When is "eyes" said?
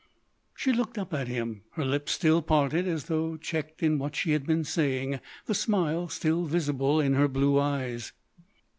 7.59-8.11